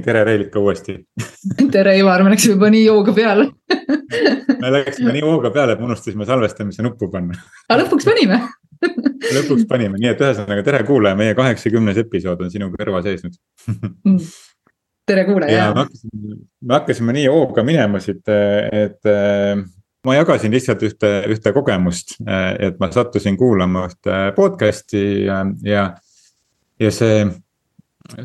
[0.00, 0.96] nii, tere Reelika uuesti
[1.74, 3.48] tere Ivar, me läksime juba nii hooga peale
[4.62, 7.36] me läksime nii hooga peale, et me unustasime salvestamise nuppu panna.
[7.68, 8.40] aga lõpuks panime
[9.36, 13.36] lõpuks panime, nii et ühesõnaga tere kuulaja, meie kaheksakümnes episood on sinu kõrva seisnud
[13.68, 14.16] mm.
[15.10, 15.68] tere kuulaja.
[15.74, 19.12] me hakkasime, me hakkasime nii hooga minema siit, et
[20.06, 25.86] ma jagasin lihtsalt ühte, ühte kogemust, et ma sattusin kuulama ühte podcast'i ja, ja,
[26.80, 27.26] ja see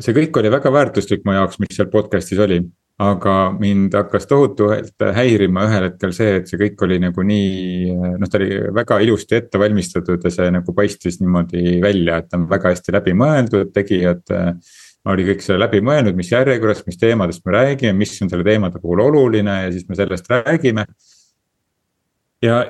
[0.00, 2.64] see kõik oli väga väärtuslik mu jaoks, mis seal podcast'is oli.
[2.96, 8.30] aga mind hakkas tohutult häirima ühel hetkel see, et see kõik oli nagu nii, noh,
[8.32, 12.46] ta oli väga ilusti ette valmistatud ja see nagu paistis niimoodi välja, et ta on
[12.48, 14.32] väga hästi läbi mõeldud, tegijad
[15.12, 18.80] oli kõik selle läbi mõelnud, mis järjekorras, mis teemadest me räägime, mis on selle teemade
[18.80, 20.86] puhul oluline ja siis me sellest räägime.
[22.42, 22.62] ja,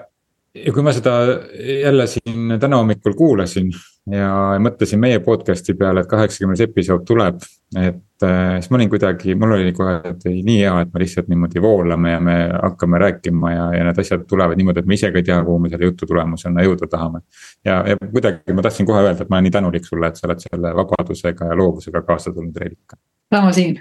[0.59, 1.15] ja kui ma seda
[1.55, 3.71] jälle siin täna hommikul kuulasin
[4.11, 4.31] ja
[4.63, 7.41] mõtlesin meie podcast'i peale, et kaheksakümnes episood tuleb.
[7.77, 11.03] et äh, siis ma olin kuidagi, mul oli kohe, et ei, nii hea, et me
[11.03, 14.95] lihtsalt niimoodi voolame ja me hakkame rääkima ja, ja need asjad tulevad niimoodi, et me
[14.95, 17.21] ise ka ei tea, kuhu me selle jutu tulemusena jõuda tahame.
[17.65, 20.29] ja, ja kuidagi ma tahtsin kohe öelda, et ma olen nii tänulik sulle, et sa
[20.31, 23.01] oled selle vabadusega ja loovusega kaasa tulnud, Reelika.
[23.35, 23.81] sama siin,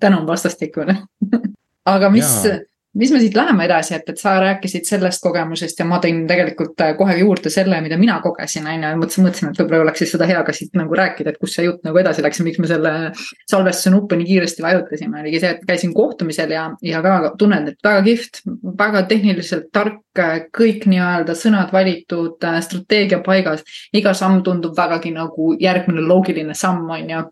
[0.00, 0.96] tänu on vastastikune
[1.94, 2.32] aga mis,
[2.98, 6.80] mis me siit läheme edasi, et, et sa rääkisid sellest kogemusest ja ma tõin tegelikult
[6.84, 10.14] äh, kohe juurde selle, mida mina kogesin, on ju, mõtlesin, mõtlesin, et võib-olla oleks siis
[10.16, 12.62] seda hea ka siit nagu rääkida, et kus see jutt nagu edasi läks ja miks
[12.62, 12.94] me selle
[13.50, 17.88] salvestuse nuppu nii kiiresti vajutasime, oligi see, et käisin kohtumisel ja, ja ka tunnen, et
[17.88, 18.42] väga kihvt,
[18.82, 20.02] väga tehniliselt tark,
[20.56, 23.62] kõik nii-öelda sõnad valitud, äh, strateegia paigas.
[23.94, 27.22] iga samm tundub vägagi nagu järgmine loogiline samm, on ju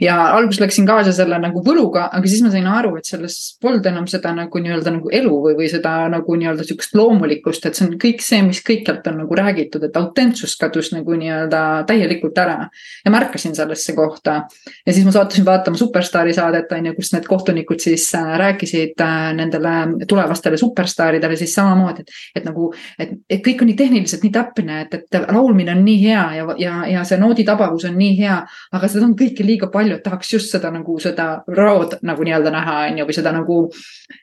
[0.00, 3.86] ja alguses läksin kaasa selle nagu võluga, aga siis ma sain aru, et selles polnud
[3.88, 7.86] enam seda nagu nii-öelda nagu elu või, või seda nagu nii-öelda sihukest loomulikkust, et see
[7.88, 12.68] on kõik see, mis kõikjalt on nagu räägitud, et autentsus kadus nagu nii-öelda täielikult ära.
[13.04, 14.42] ja märkasin sellesse kohta
[14.86, 19.00] ja siis ma sattusin vaatama Superstaari saadet on ju, kus need kohtunikud siis äh, rääkisid
[19.00, 24.24] äh, nendele tulevastele superstaaridele siis samamoodi, et, et nagu, et, et kõik on nii tehniliselt
[24.26, 28.16] nii täpne, et, et laulmine on nii hea ja, ja, ja see nooditabavus on nii
[28.20, 28.38] hea,
[28.72, 32.52] aga seda on kõike liiga palju, et tahaks just seda nagu seda raod nagu nii-öelda
[32.54, 33.58] näha, on ju, või seda nagu.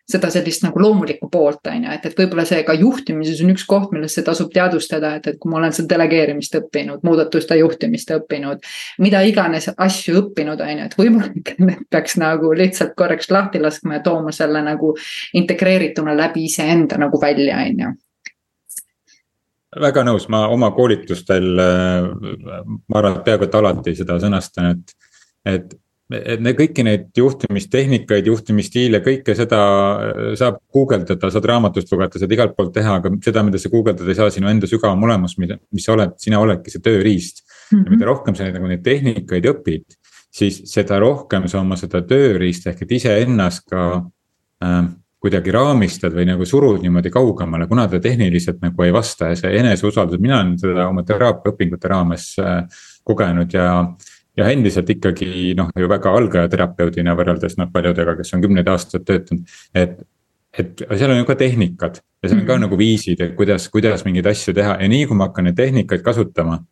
[0.09, 3.65] seda sellist nagu loomulikku poolt, on ju, et, et võib-olla see ka juhtimises on üks
[3.69, 8.65] koht, millesse tasub teadvustada, et, et kui ma olen seda delegeerimist õppinud, muudatuste juhtimist õppinud.
[9.05, 11.29] mida iganes asju õppinud, on ju, et võib-olla
[11.69, 14.95] need peaks nagu lihtsalt korraks lahti laskma ja tooma selle nagu
[15.37, 17.95] integreerituna läbi iseenda nagu välja, on ju
[19.77, 24.95] väga nõus, ma oma koolitustel, ma arvan, et peaaegu et alati seda sõnastan, et
[25.47, 25.75] et,
[26.15, 29.61] et ne, kõiki neid juhtimistehnikaid, juhtimisstiile, kõike seda
[30.09, 34.09] äh, saab guugeldada, saad raamatust lugeda, saad igalt poolt teha, aga seda, mida sa guugeldada
[34.09, 37.77] ei saa, sinu enda sügavam olemus, mida, mis sa oled, sina oledki see tööriist mm.
[37.77, 37.83] -hmm.
[37.83, 38.09] ja mida mhm.
[38.11, 39.99] rohkem sa nagu neid tehnikaid õpid,
[40.39, 43.85] siis seda rohkem sa oma seda tööriista ehk et iseennast ka
[44.63, 44.81] äh,
[45.19, 49.51] kuidagi raamistad või nagu surud niimoodi kaugemale, kuna ta tehniliselt nagu ei vasta ja see
[49.59, 53.67] eneseusaldus, mina olen seda oma teraapiaõpingute raames äh, kogenud ja
[54.39, 59.05] ja endiselt ikkagi noh, ju väga algaja terapeudina võrreldes noh paljudega, kes on kümneid aastaid
[59.07, 59.99] töötanud, et.
[60.49, 62.65] et seal on ju ka tehnikad ja seal on ka -hmm.
[62.65, 66.01] nagu viisid, et kuidas, kuidas mingeid asju teha ja nii kui ma hakkan neid tehnikaid
[66.01, 66.63] kasutama.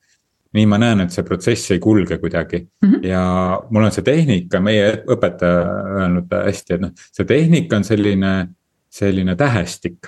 [0.53, 3.05] nii ma näen, et see protsess ei kulge kuidagi mm -hmm.
[3.05, 5.63] ja mul on see tehnika, meie õpetaja
[5.99, 8.47] öelnud hästi, et noh, see tehnika on selline,
[8.89, 10.07] selline tähestik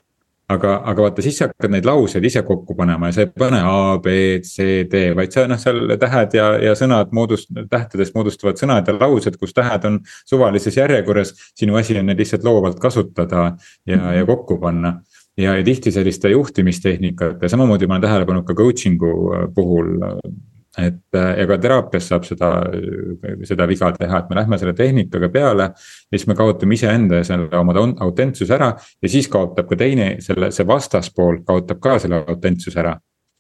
[0.54, 3.60] aga, aga vaata, siis sa hakkad neid lauseid ise kokku panema ja sa ei pane
[3.66, 4.16] A, B,
[4.46, 8.96] C, D, vaid sa noh, seal tähed ja, ja sõnad moodust-, tähtedest moodustavad sõnad ja
[8.98, 11.36] laused, kus tähed on suvalises järjekorras.
[11.58, 13.54] sinu asi on neid lihtsalt loovalt kasutada
[13.88, 15.00] ja, ja kokku panna
[15.38, 19.14] ja, ja tihti selliste juhtimistehnikate, samamoodi ma olen tähele pannud ka coaching'u
[19.56, 19.98] puhul
[20.88, 22.50] et ja ka teraapias saab seda,
[23.48, 25.70] seda viga teha, et me lähme selle tehnikaga peale.
[26.12, 27.76] ja siis me kaotame iseenda ja selle oma
[28.06, 32.96] autentsuse ära ja siis kaotab ka teine selle, see vastaspool kaotab ka selle autentsuse ära.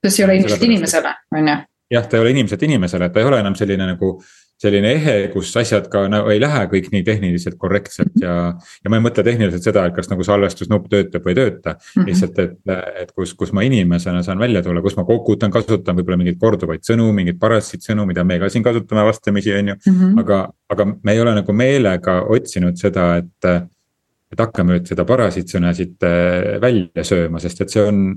[0.05, 1.57] sest see ei ole ilmselt inimesele, on ju.
[1.95, 4.15] jah, ta ei ole inimeselt inimesele, ta ei ole enam selline nagu
[4.59, 8.35] selline ehe, kus asjad ka nagu ei lähe kõik nii tehniliselt korrektselt ja.
[8.83, 11.87] ja ma ei mõtle tehniliselt seda, et kas nagu salvestusnupp töötab või ei tööta mm.
[11.93, 12.09] -hmm.
[12.09, 12.57] lihtsalt, et,
[13.03, 16.83] et kus, kus ma inimesena saan välja tulla, kus ma kokutan, kasutan võib-olla mingeid korduvaid
[16.87, 19.99] sõnu, mingeid parasit sõnu, mida me ka siin kasutame vastamisi, on ju mm.
[19.99, 20.23] -hmm.
[20.25, 20.45] aga,
[20.75, 23.51] aga me ei ole nagu meelega otsinud seda, et.
[24.29, 28.11] et hakkame nüüd seda parasitsõna siit äh, välja sööma, sest et see on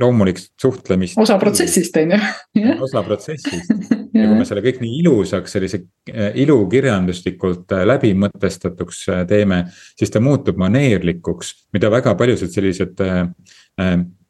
[0.00, 1.18] loomulik suhtlemist.
[1.18, 2.74] osa protsessist on ju.
[2.84, 3.72] osa protsessist
[4.18, 9.64] ja kui me selle kõik nii ilusaks, sellise äh, ilukirjanduslikult äh, läbimõtestatuks äh, teeme,
[9.98, 13.02] siis ta muutub maneerlikuks, mida väga paljused sellised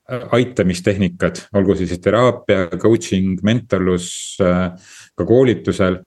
[0.09, 5.99] aitamistehnikad, olgu siis teraapia, coaching, mentorlus ka koolitusel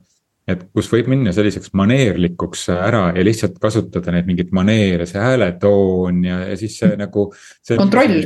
[0.49, 6.23] et kus võib minna selliseks maneerlikuks ära ja lihtsalt kasutada neid mingeid maneere, see hääletoon
[6.25, 7.27] ja, ja siis see nagu.
[7.69, 8.17] kontroll.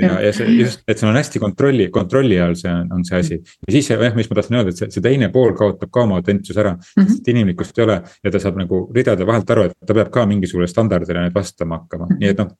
[0.00, 3.22] Ja, ja see just, et see on hästi kontrolli, kontrolli all, see on, on see
[3.22, 3.40] asi.
[3.40, 6.20] ja siis jah, mis ma tahtsin öelda, et see, see teine pool kaotab ka oma
[6.20, 7.08] autentsuse ära mm, -hmm.
[7.12, 10.26] sest inimlikkust ei ole ja ta saab nagu ridade vahelt aru, et ta peab ka
[10.26, 12.54] mingisugusele standardile nüüd vastama hakkama, nii et noh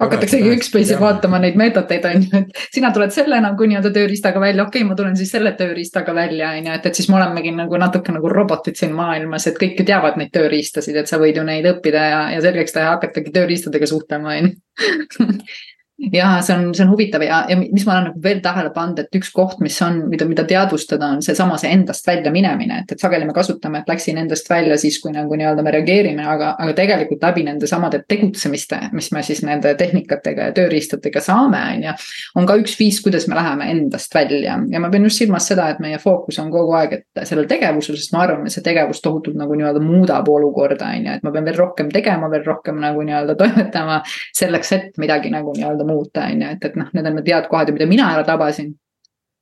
[0.00, 4.64] hakataksegi ükspõiselt vaatama neid meetodeid, on ju, et sina tuled selle nagu nii-öelda tööriistaga välja,
[4.66, 7.54] okei okay,, ma tulen siis selle tööriistaga välja, on ju, et, et siis me olemegi
[7.54, 11.38] nagu natuke nagu robotid siin maailmas, et kõik ju teavad neid tööriistasid, et sa võid
[11.38, 15.30] ju neid õppida ja, ja selgeks teha, hakatagi tööriistadega suhtlema, on ju
[15.98, 18.98] ja see on, see on huvitav ja, ja mis ma olen nagu veel tähele pannud,
[19.00, 22.92] et üks koht, mis on, mida, mida teadvustada, on seesama see endast välja minemine, et,
[22.92, 26.52] et sageli me kasutame, et läksin endast välja siis, kui nagu nii-öelda me reageerime, aga,
[26.60, 31.88] aga tegelikult läbi nende samade tegutsemiste, mis me siis nende tehnikatega ja tööriistadega saame, on
[31.88, 31.96] ju.
[32.36, 35.70] on ka üks viis, kuidas me läheme endast välja ja ma pean just silmas seda,
[35.72, 39.00] et meie fookus on kogu aeg, et sellel tegevusel, sest ma arvan, et see tegevus
[39.04, 42.84] tohutult nagu nii-öelda muudab olukorda, on ju, et ma pean veel rohkem tegema, veel rohkem
[42.84, 44.02] nagu nii-öelda toimetama
[44.36, 47.48] selleks, et midagi nagu nii-öelda muuta, on ju, et, et noh, need on need head
[47.52, 48.74] kohad mida mina ära tabasin.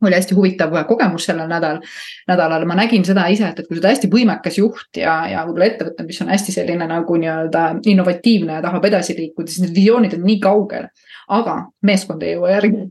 [0.05, 1.79] Oli hästi huvitav kogemus sellel nädal,
[2.29, 5.45] nädalal, ma nägin seda ise, et, et kui sa oled hästi võimekas juht ja, ja
[5.47, 9.79] võib-olla ettevõte, mis on hästi selline nagu nii-öelda innovatiivne ja tahab edasi liikuda, siis need
[9.79, 10.91] visioonid on nii kaugel.
[11.33, 11.55] aga
[11.89, 12.83] meeskond ei jõua järgi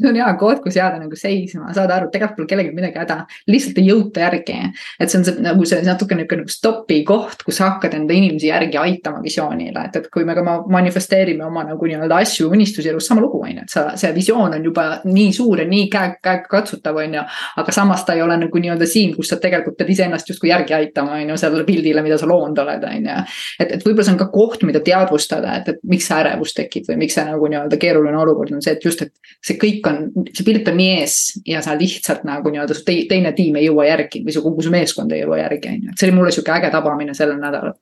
[0.00, 3.18] see on hea koht, kus jääda nagu seisma, saada aru, tegelikult pole kellelgi midagi häda,
[3.50, 4.58] lihtsalt ei jõuta järgi.
[5.00, 8.50] et see on see nagu see natuke niisugune nagu stopi koht, kus hakkad enda inimesi
[8.50, 13.08] järgi aitama visioonile, et, et kui me ka manifesteerime oma nagu nii-öelda asju, unistusi elus,
[13.10, 16.14] sama lugu on ju, et sa, see visioon on juba nii suur ja nii käe,
[16.22, 17.24] käegakatsutav, on ju.
[17.62, 20.76] aga samas ta ei ole nagu nii-öelda siin, kus sa tegelikult pead iseennast justkui järgi
[20.78, 23.18] aitama, on ju, sellele pildile, mida sa loonud oled, on ju.
[23.58, 26.88] et, et võib-olla see on ka koht, mida teadvustada, et, et miks see ärevus tekib
[26.88, 30.26] või miks see nagu nii-öelda keeruline olukord on see, et just, et see kõik on,
[30.30, 31.18] see pilt on nii ees
[31.48, 34.72] ja sa lihtsalt nagu nii-öelda su teine tiim ei jõua järgi või su kogu su
[34.74, 37.76] meeskond ei jõua järgi, on ju, et see oli mulle sihuke äge tabamine sellel nädalal.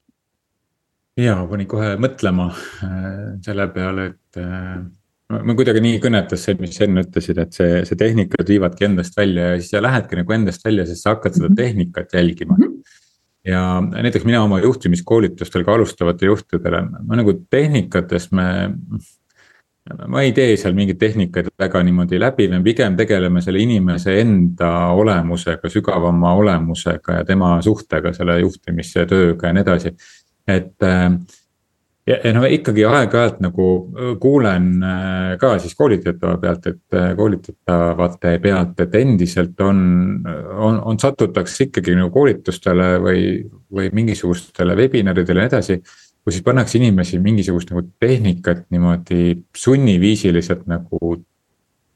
[1.21, 3.09] ja pani kohe mõtlema äh,
[3.47, 4.79] selle peale, et äh,
[5.37, 9.17] ma kuidagi nii kõnetas see, mis sa enne ütlesid, et see, see tehnikad viivadki endast
[9.19, 11.61] välja ja siis sa lähedki nagu endast välja, sest sa hakkad seda mhm.
[11.63, 12.65] tehnikat jälgima mm.
[12.65, 13.03] -hmm
[13.47, 13.63] ja
[14.03, 18.47] näiteks mina oma juhtimiskoolitustel ka alustavatele juhtidele, ma nagu tehnikates me
[20.09, 24.71] ma ei tee seal mingeid tehnikaid väga niimoodi läbi, me pigem tegeleme selle inimese enda
[24.99, 29.93] olemusega, sügavama olemusega ja tema suhtega selle juhtimise tööga ja nii edasi.
[30.47, 31.11] et äh,
[32.07, 33.69] ja, ja no ikkagi aeg-ajalt nagu
[34.23, 39.79] kuulen äh, ka siis koolitatava pealt, et äh, koolitatavate pealt, et endiselt on,
[40.57, 43.23] on, on satutakse ikkagi nagu koolitustele või,
[43.73, 45.81] või mingisugustele webinaridele ja nii edasi
[46.27, 50.99] kus siis pannakse inimesi mingisugust nagu tehnikat niimoodi sunniviisiliselt nagu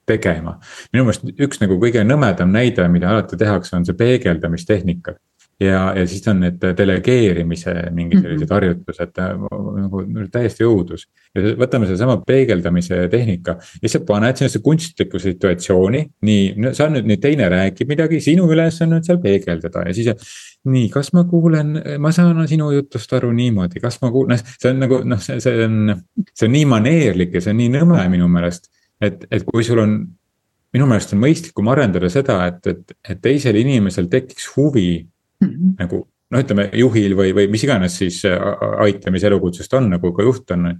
[0.07, 0.59] tegema.
[0.93, 5.17] minu meelest üks nagu kõige nõmedam näide, mida alati tehakse, on see peegeldamistehnika.
[5.61, 8.27] Ja, ja siis on need delegeerimise mingid mhm.
[8.27, 10.03] sellised harjutused nagu
[10.33, 11.07] täiesti õudus.
[11.37, 17.23] ja võtame sedasama peegeldamise tehnika ja sa paned sellesse kunstlikku situatsiooni, nii, sa nüüd, nüüd
[17.23, 20.31] teine räägib midagi, sinu ülesanne on seal peegeldada ja siis
[20.71, 24.73] nii, kas ma kuulen, ma saan sinu jutust aru niimoodi, kas ma kuulen, noh, see
[24.73, 25.95] on nagu noh, see, see on,
[26.33, 28.73] see on nii maneerlik ja see on nii nõme minu meelest.
[29.01, 29.97] et, et kui sul on,
[30.75, 34.91] minu meelest on mõistlikum arendada seda, et, et, et teisel inimesel tekiks huvi
[35.41, 35.77] mm -hmm.
[35.79, 40.51] nagu noh, ütleme juhil või, või mis iganes siis aitamise elukutsest on, nagu ka juht
[40.51, 40.77] on.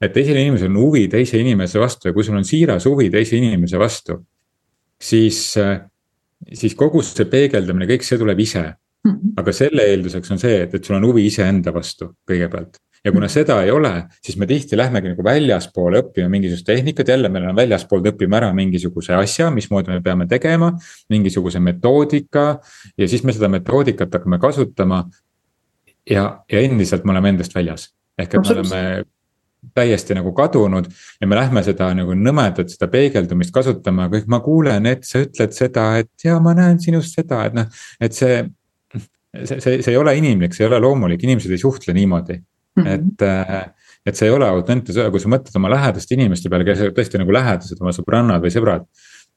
[0.00, 3.36] et teisel inimesel on huvi teise inimese vastu ja kui sul on siiras huvi teise
[3.36, 4.18] inimese vastu,
[5.00, 5.54] siis,
[6.52, 9.34] siis kogu see peegeldamine, kõik see tuleb ise Mhm.
[9.36, 12.78] aga selle eelduseks on see, et, et sul on huvi iseenda vastu kõigepealt.
[13.04, 13.92] Ja kuna seda ei ole,
[14.22, 18.52] siis me tihti lähmegi nagu väljaspoole õppima mingisugust tehnikat, jälle meil on väljaspoolt õpime ära
[18.54, 20.72] mingisuguse asja, mismoodi me peame tegema.
[21.10, 22.60] mingisuguse metoodika
[22.98, 25.04] ja siis me seda metoodikat hakkame kasutama.
[26.10, 29.04] ja, ja endiselt me oleme endast väljas, ehk et me oleme
[29.74, 30.88] täiesti nagu kadunud
[31.20, 35.54] ja me lähme seda nagu nõmedat, seda peegeldumist kasutama, kõik ma kuulen, et sa ütled
[35.54, 38.42] seda, et ja ma näen sinust seda, et noh, et see
[39.44, 42.40] see, see, see ei ole inimlik, see ei ole loomulik, inimesed ei suhtle niimoodi.
[42.80, 43.72] Et äh,
[44.06, 47.20] et see ei ole autentne, kui sa mõtled oma lähedaste inimeste peale, kes on tõesti
[47.20, 48.88] nagu lähedased, oma sõbrannad või sõbrad.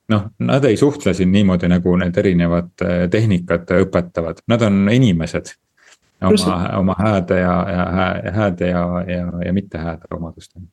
[0.10, 5.54] noh, nad ei suhtle siin niimoodi, nagu need erinevad äh, tehnikad õpetavad, nad on inimesed.
[6.26, 7.56] oma, oma hääde ja,
[8.24, 10.66] ja hääde ja, ja, ja mitte hääde omadustega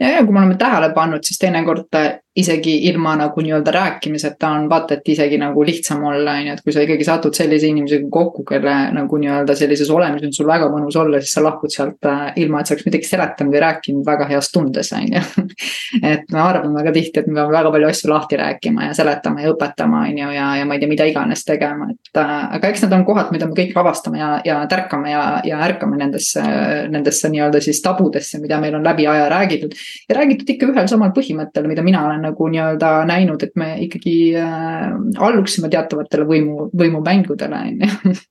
[0.00, 1.90] ja, ja kui me oleme tähele pannud, siis teinekord
[2.36, 6.62] isegi ilma nagu nii-öelda rääkimiseta on vaata, et isegi nagu lihtsam olla, on ju, et
[6.64, 10.66] kui sa ikkagi satud sellise inimesega kokku, kelle nagu nii-öelda sellises olemises on sul väga
[10.72, 14.06] mõnus olla, siis sa lahkud sealt äh, ilma, et sa oleks midagi seletanud või rääkinud
[14.08, 15.22] väga heas tundes, on ju.
[16.12, 19.44] et me arvame väga tihti, et me peame väga palju asju lahti rääkima ja seletama
[19.44, 22.72] ja õpetama, on ju, ja, ja ma ei tea, mida iganes tegema, et äh, aga
[22.74, 26.42] eks need on kohad, mida me kõik avastame ja, ja tärkame ja, ja ärkame nendesse,
[26.90, 29.78] nendesse nii-öelda siis tabudesse, mida meil on läbi aja räägitud.
[30.10, 34.16] ja räägitud ikka ühel samal põhimõttel, mida mina olen nagu nii-öelda näinud, et me ikkagi
[34.40, 34.90] äh,
[35.22, 38.18] alluksime teatavatele võimu, võimumängudele, on ju.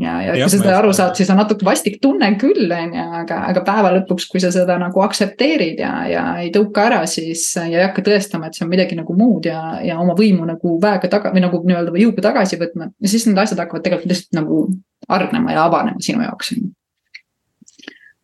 [0.00, 3.02] Ja, ja kui sa seda aru saad, siis on natuke vastik tunne küll, on ju,
[3.18, 7.42] aga, aga päeva lõpuks, kui sa seda nagu aktsepteerid ja, ja ei tõuka ära, siis
[7.58, 10.78] ja ei hakka tõestama, et see on midagi nagu muud ja, ja oma võimu nagu
[10.80, 12.88] väega taga või nagu nii-öelda jõuga tagasi võtma.
[13.04, 14.62] siis need asjad hakkavad tegelikult lihtsalt nagu
[15.12, 16.72] hargnema ja avanema sinu jaoks, on ju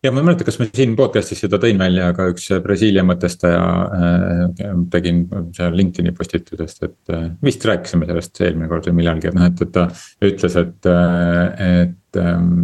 [0.03, 3.63] ja ma ei mäleta, kas ma siin podcast'is seda tõin välja, aga üks Brasiilia mõtestaja
[3.97, 5.25] äh, tegin
[5.55, 9.65] seal LinkedIn'i postitusest, et äh, vist rääkisime sellest eelmine kord või millalgi, et noh, et,
[9.65, 9.89] et ta
[10.29, 12.55] ütles, et, äh, et ähm,.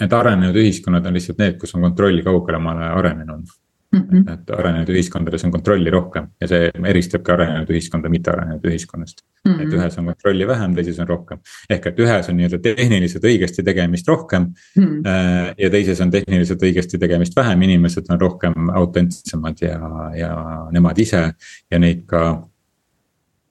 [0.00, 3.52] et arenenud ühiskonnad on lihtsalt need, kus on kontrolli kaugemale arenenud
[3.96, 4.08] mm.
[4.10, 4.32] -hmm.
[4.32, 9.52] et arenenud ühiskondades on kontrolli rohkem ja see eristabki arenenud ühiskonda mittearenenud ühiskonnast mm.
[9.52, 9.62] -hmm.
[9.62, 11.38] et ühes on kontrolli vähem, teises on rohkem.
[11.70, 14.42] ehk et ühes on nii-öelda tehniliselt õigesti tegemist rohkem
[14.76, 14.82] mm.
[14.82, 15.54] -hmm.
[15.58, 19.80] ja teises on tehniliselt õigesti tegemist vähem, inimesed on rohkem autentsemad ja,
[20.16, 20.34] ja
[20.72, 21.32] nemad ise
[21.70, 22.26] ja neid ka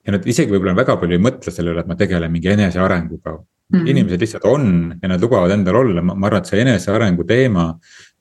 [0.06, 3.38] ja nad isegi võib-olla väga palju ei mõtle selle üle, et ma tegelen mingi enesearenguga
[3.72, 3.88] Mm -hmm.
[3.90, 7.64] inimesed lihtsalt on ja nad lubavad endal olla, ma arvan, et see enesearengu teema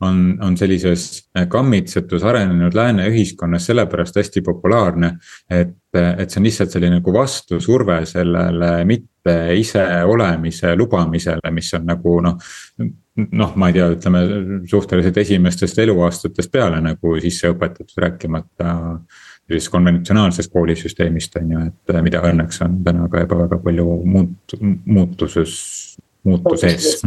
[0.01, 5.11] on, on sellises kammitsetus arenenud lääne ühiskonnas sellepärast hästi populaarne.
[5.49, 11.85] et, et see on lihtsalt selline nagu vastusurve sellele mitte ise olemise lubamisele, mis on
[11.85, 12.37] nagu noh.
[13.31, 14.19] noh, ma ei tea, ütleme
[14.67, 18.73] suhteliselt esimestest eluaastatest peale nagu sisse õpetatud, rääkimata
[19.45, 24.55] sellisest konventsionaalsest koolisüsteemist on ju, et mida õnneks on täna ka juba väga palju muut-,
[24.85, 25.57] muutuses
[26.25, 27.01] muutuses.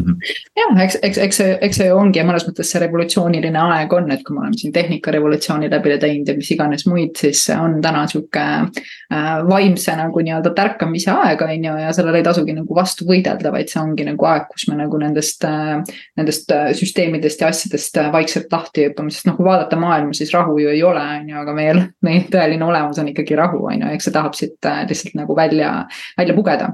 [0.57, 4.11] jah, eks, eks, eks see, eks see ongi ja mõnes mõttes see revolutsiooniline aeg on,
[4.15, 8.05] et kui me oleme siin tehnikarevolutsiooni läbi teinud ja mis iganes muid, siis on täna
[8.11, 13.09] sihuke äh, vaimse nagu nii-öelda tärkamise aeg, on ju, ja sellele ei tasugi nagu vastu
[13.09, 15.75] võidelda, vaid see ongi nagu aeg, kus me nagu nendest äh,,
[16.21, 20.59] nendest äh, süsteemidest ja asjadest vaikselt lahti hüppame, sest noh, kui vaadata maailma, siis rahu
[20.63, 23.93] ju ei ole, on ju, aga meie, meie tõeline olemus on ikkagi rahu, on ju,
[23.97, 25.73] eks see tahab siit lihtsalt nagu välja,
[26.19, 26.73] välja pugeda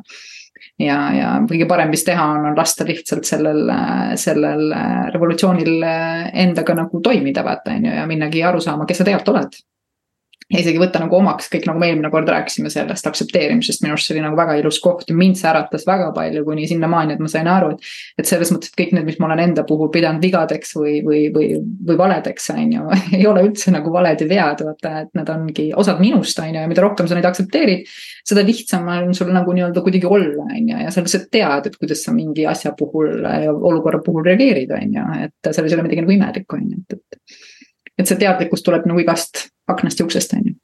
[0.78, 3.68] ja, ja kõige parem, mis teha on, on lasta lihtsalt sellel,
[4.20, 4.72] sellel
[5.14, 9.62] revolutsioonil endaga nagu toimida, vaata on ju, ja minnagi aru saama, kes sa tegelikult oled
[10.52, 14.10] ja isegi võtta nagu omaks kõik, nagu me eelmine kord rääkisime sellest aktsepteerimisest, minu arust
[14.10, 17.22] see oli nagu väga ilus koht ja mind see äratas väga palju, kuni sinnamaani, et
[17.24, 17.88] ma sain aru, et.
[18.20, 21.22] et selles mõttes, et kõik need, mis ma olen enda puhul pidanud vigadeks või, või,
[21.34, 21.48] või,
[21.88, 22.88] või valedeks, on ju,
[23.18, 26.60] ei ole üldse nagu valed ja vead, vaata, et need ongi osad minust, on ju,
[26.60, 27.88] ja mida rohkem sa neid aktsepteerid.
[28.28, 31.80] seda lihtsam on sul nagu nii-öelda kuidagi olla, on ju, ja sa lihtsalt tead, et
[31.80, 36.04] kuidas sa mingi asja puhul olukorra puhul reageerid, on ju, et selles ei ole midagi
[36.04, 37.42] nagu imelikku, on ju, et, et
[37.94, 40.54] et see teadlikkus tuleb nagu igast aknast ja uksest, on ju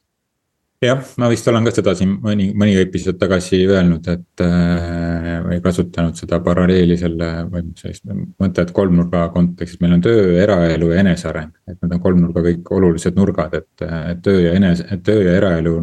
[0.80, 5.58] jah, ma vist olen ka seda siin mõni, mõni episood tagasi öelnud, et äh, või
[5.64, 8.06] kasutanud seda paralleeli selle või sellist
[8.40, 11.52] mõtet kolmnurga kontekstis, meil on töö, eraelu ja eneseareng.
[11.68, 15.76] et need on kolmnurga kõik olulised nurgad, et, et töö ja enese, töö ja eraelu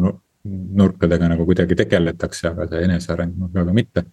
[0.48, 4.04] nurkadega nagu kuidagi tegeletakse, aga see eneseareng nurgaga mitte.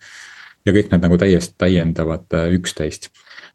[0.66, 3.10] ja kõik need nagu täiesti täiendavad äh, üksteist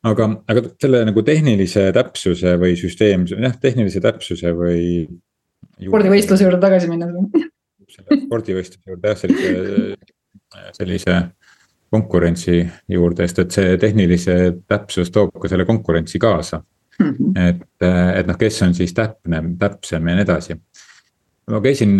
[0.07, 4.85] aga, aga selle nagu tehnilise täpsuse või süsteem, jah, tehnilise täpsuse või.
[5.89, 7.09] Spordivõistluse juurde tagasi minna.
[8.25, 9.55] spordivõistluse juurde jah, sellise,
[10.79, 11.17] sellise
[11.91, 14.37] konkurentsi juurde, sest et see tehnilise
[14.71, 17.11] täpsus toob ka selle konkurentsi kaasa mm.
[17.11, 17.49] -hmm.
[17.49, 17.67] et,
[18.21, 20.61] et noh, kes on siis täpne, täpsem ja nii edasi
[21.51, 21.97] ma käisin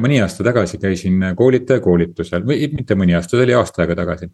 [0.00, 4.30] mõni aasta tagasi, käisin koolitaja koolitusel või mitte mõni aasta, see oli aasta aega tagasi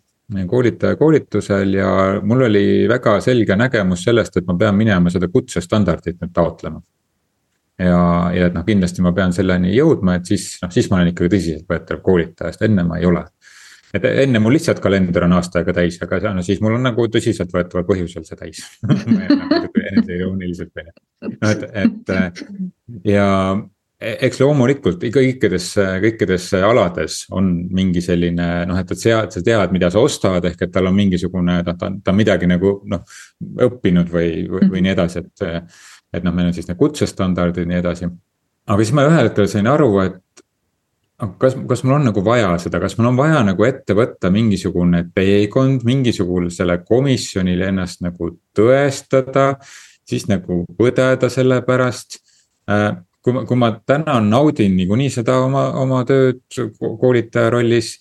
[0.47, 1.90] koolitaja koolitusel ja
[2.23, 6.80] mul oli väga selge nägemus sellest, et ma pean minema seda kutsestandardit nüüd taotlema.
[7.80, 8.02] Ja,
[8.37, 11.32] ja et noh, kindlasti ma pean selleni jõudma, et siis noh, siis ma olen ikkagi
[11.34, 13.25] tõsiseltvõetav koolitaja, sest enne ma ei ole.
[13.94, 17.08] et enne mul lihtsalt kalender on aasta aega täis, aga no siis mul on nagu
[17.10, 18.62] tõsiseltvõetaval põhjusel see täis
[19.90, 20.96] eneseirooniliselt on ju,
[21.50, 23.28] et, et ja
[24.00, 25.66] E-, eks loomulikult kõikides,
[26.00, 30.64] kõikides alades on mingi selline noh, et, et sa, sa tead, mida sa ostad, ehk
[30.64, 33.04] et tal on mingisugune, noh, ta, ta on midagi nagu noh,
[33.68, 35.49] õppinud või, või, või nii edasi, et.
[36.12, 38.11] Et noh, meil on siis need kutsestandardid ja nii edasi.
[38.67, 40.45] aga siis ma ühel hetkel sain aru, et
[41.38, 45.05] kas, kas mul on nagu vaja seda, kas mul on vaja nagu ette võtta mingisugune
[45.14, 49.52] teekond mingisugusele komisjonile ennast nagu tõestada,
[50.09, 52.21] siis nagu põdeda selle pärast
[53.23, 56.43] kui ma, kui ma täna naudin niikuinii seda oma, oma tööd
[56.79, 57.99] koolitaja rollis.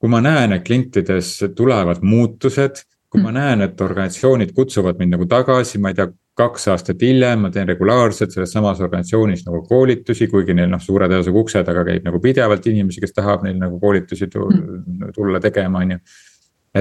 [0.00, 2.78] kui ma näen, et klientides tulevad muutused,
[3.12, 3.34] kui ma mm.
[3.36, 6.06] näen, et organisatsioonid kutsuvad mind nagu tagasi, ma ei tea,
[6.40, 11.08] kaks aastat hiljem ma teen regulaarselt selles samas organisatsioonis nagu koolitusi, kuigi neil noh, suure
[11.08, 15.10] tõenäosusega ukse taga käib nagu pidevalt inimesi, kes tahab neil nagu koolitusi mm.
[15.16, 16.02] tulla tegema, on ju.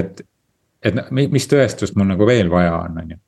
[0.01, 0.21] et,
[0.83, 3.23] et mis tõestust mul nagu veel vaja on, on ju.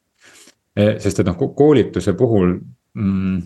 [0.72, 3.42] E, sest et noh, koolituse puhul mm,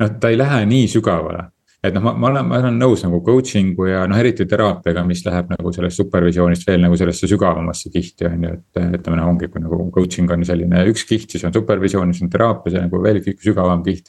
[0.00, 1.48] noh, ta ei lähe nii sügavale.
[1.84, 5.20] Et noh, ma, ma olen, ma olen nõus nagu coaching'u ja noh, eriti teraapiaga, mis
[5.26, 8.80] läheb nagu sellest supervisioonist veel nagu sellesse sügavamasse kihti on ju, et.
[9.00, 12.32] ütleme noh, ongi, kui nagu coaching on selline üks kiht, siis on supervisioon, siis on
[12.32, 14.08] teraapia, see nagu veel sügavam kiht.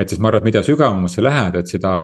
[0.00, 1.98] et siis ma arvan, et mida sügavamasse lähed, et seda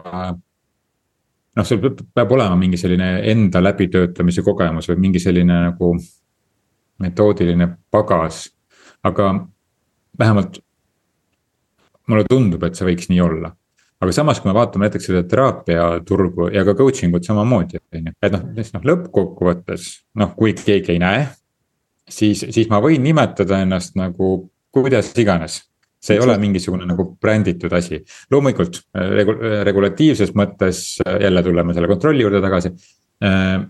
[1.57, 5.93] noh, sul peab olema mingi selline enda läbitöötamise kogemus või mingi selline nagu
[6.99, 8.49] metoodiline pagas.
[9.03, 9.31] aga
[10.19, 10.59] vähemalt
[12.07, 13.53] mulle tundub, et see võiks nii olla.
[13.99, 18.15] Aga samas, kui me vaatame näiteks seda teraapiaturgu ja ka coaching ut samamoodi, on ju,
[18.23, 19.89] et noh, siis noh lõppkokkuvõttes
[20.21, 21.25] noh, kui keegi ei näe.
[22.09, 25.59] siis, siis ma võin nimetada ennast nagu kuidas iganes
[25.99, 27.99] see ei ole mingisugune nagu bränditud asi,
[28.31, 29.35] loomulikult regu-,
[29.67, 32.73] regulatiivses mõttes jälle tuleme selle kontrolli juurde tagasi
[33.23, 33.67] äh,.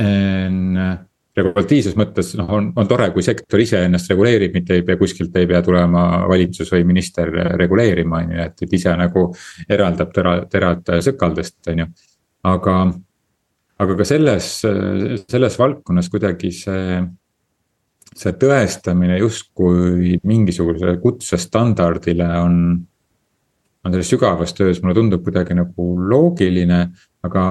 [0.00, 1.00] Äh,
[1.40, 5.36] regulatiivses mõttes noh, on, on tore, kui sektor ise ennast reguleerib, mitte ei pea kuskilt
[5.40, 7.30] ei pea tulema valitsus või minister
[7.60, 9.28] reguleerima, on ju, et, et ise nagu
[9.68, 11.88] eraldab tera, terad sõkaldest, on ju.
[12.50, 12.76] aga,
[13.84, 14.52] aga ka selles,
[15.24, 17.00] selles valdkonnas kuidagi see,
[18.14, 22.62] see tõestamine justkui mingisugusele kutsestandardile on
[23.84, 26.82] on selles sügavas töös, mulle tundub kuidagi nagu loogiline,
[27.24, 27.44] aga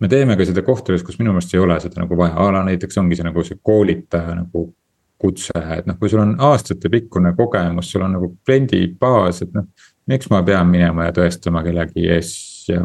[0.00, 2.64] me teeme ka seda kohtades, kus minu meelest ei ole seda nagu vaja, a la
[2.66, 4.68] näiteks ongi see nagu see koolitaja nagu
[5.18, 9.66] kutse, et noh, kui sul on aastatepikkune kogemus, sul on nagu kliendibaas, et noh.
[10.08, 12.30] miks ma pean minema ja tõestama kellegi ees
[12.70, 12.80] ja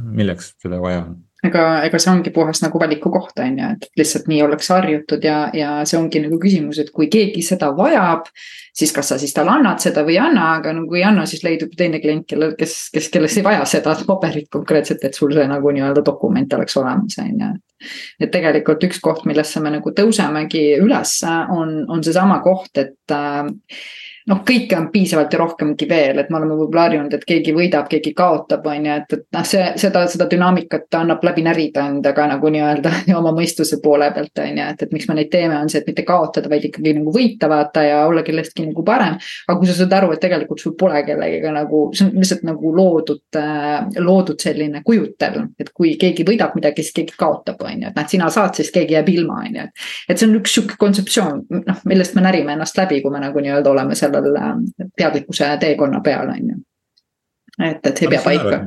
[0.00, 4.00] milleks seda vaja on ega, ega see ongi puhas nagu valiku koht, on ju, et
[4.00, 8.30] lihtsalt nii ollakse harjutud ja, ja see ongi nagu küsimus, et kui keegi seda vajab.
[8.74, 11.26] siis kas sa siis talle annad seda või ei anna, aga no kui ei anna,
[11.30, 15.34] siis leidub teine klient, kellel, kes, kes, kellest ei vaja seda paberit konkreetselt, et sul
[15.36, 17.52] see nagu nii-öelda dokument oleks olemas, on ju.
[18.20, 23.44] et tegelikult üks koht, millesse me nagu tõusemegi ülesse, on, on seesama koht, et äh,
[24.30, 27.88] noh, kõike on piisavalt ja rohkemgi veel, et me oleme võib-olla harjunud, et keegi võidab,
[27.90, 32.24] keegi kaotab, on ju, et, et noh, see, seda, seda dünaamikat annab läbi närida endaga
[32.30, 35.68] nagu nii-öelda oma mõistuse poole pealt, on ju, et, et miks me neid teeme, on
[35.72, 39.18] see, et mitte kaotada, vaid ikkagi nagu võita vaata ja olla kellestki nagu parem.
[39.48, 42.72] aga kui sa saad aru, et tegelikult sul pole kellegagi nagu, see on lihtsalt nagu
[42.76, 43.40] loodud,
[44.00, 48.08] loodud selline kujutel, et kui keegi võidab midagi, siis keegi kaotab, on ju, et näed,
[48.14, 49.68] sina saad, siis keegi jääb ilma, on ju.
[50.08, 53.44] et see on üks sihuke kontseptsioon, noh, millest me närime ennast läbi, kui me nagu
[53.44, 56.62] nii-öelda oleme seal sellel äh, teadlikkuse teekonna peal, on ju.
[57.58, 58.64] et, et see ei pea paika.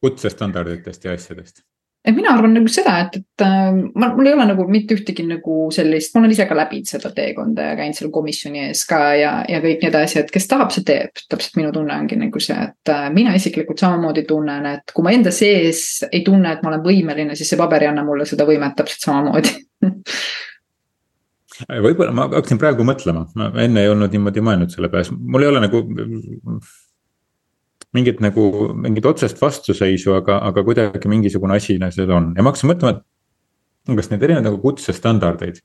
[0.00, 1.64] kutsestandarditest ja asjadest
[2.04, 3.68] et mina arvan nagu seda, et, et äh,
[4.00, 7.10] ma, mul ei ole nagu mitte ühtegi nagu sellist, ma olen ise ka läbinud seda
[7.16, 10.86] teekonda ja käinud seal komisjoni ees ka ja, ja kõik need asjad, kes tahab, see
[10.88, 11.24] teeb.
[11.28, 15.12] täpselt minu tunne ongi nagu see, et äh, mina isiklikult samamoodi tunnen, et kui ma
[15.16, 18.48] enda sees ei tunne, et ma olen võimeline, siis see paber ei anna mulle seda
[18.48, 19.54] võimet täpselt samamoodi
[21.68, 25.50] võib-olla ma hakkasin praegu mõtlema, ma enne ei olnud niimoodi mõelnud selle peale, mul ei
[25.50, 25.82] ole nagu.
[27.90, 28.42] mingit nagu,
[28.78, 33.96] mingit otsest vastuseisu, aga, aga kuidagi mingisugune asi seal on ja ma hakkasin mõtlema, et.
[33.98, 35.58] kas neid erinevaid nagu kutsestandardeid.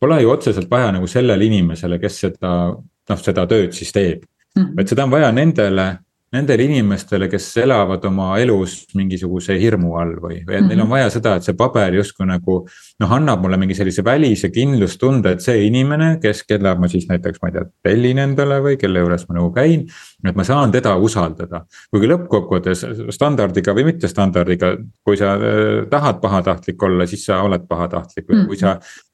[0.00, 4.62] Pole ju otseselt vaja nagu sellele inimesele, kes seda, noh, seda tööd siis teeb mm.
[4.62, 4.76] -hmm.
[4.76, 5.88] vaid seda on vaja nendele
[6.34, 10.92] nendele inimestele, kes elavad oma elus mingisuguse hirmu all või, või et neil on mhm.
[10.92, 12.58] vaja seda, et see paber justkui nagu.
[12.98, 17.40] noh, annab mulle mingi sellise välise kindlustunde, et see inimene, kes, keda ma siis näiteks,
[17.42, 19.86] ma ei tea, tellin endale või kelle juures ma nagu käin.
[20.26, 24.74] et ma saan teda usaldada, kuigi lõppkokkuvõttes standardiga või mitte standardiga,
[25.06, 29.07] kui sa äh, tahad pahatahtlik olla, siis sa oled pahatahtlik või kui sa Äh,